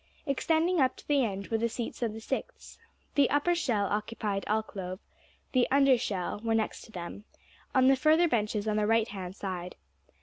Extending 0.25 0.81
up 0.81 0.95
to 0.95 1.07
the 1.07 1.23
end 1.23 1.49
were 1.49 1.59
the 1.59 1.69
seats 1.69 2.01
of 2.01 2.11
the 2.11 2.19
Sixth. 2.19 2.79
The 3.13 3.29
"Upper 3.29 3.53
Shell" 3.53 3.85
occupied 3.85 4.41
the 4.41 4.49
alcove; 4.49 4.99
the 5.51 5.67
"Under 5.69 5.95
Shell" 5.95 6.41
were 6.43 6.55
next 6.55 6.81
to 6.85 6.91
them, 6.91 7.25
on 7.75 7.85
the 7.87 7.95
further 7.95 8.27
benches 8.27 8.67
on 8.67 8.77
the 8.77 8.87
right 8.87 9.09
hand 9.09 9.35
side. 9.35 9.75